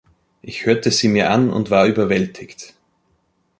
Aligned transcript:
Ich 0.41 0.65
hörte 0.65 0.89
sie 0.89 1.07
mir 1.09 1.29
an 1.29 1.51
und 1.51 1.69
war 1.69 1.85
überwältigt. 1.85 2.73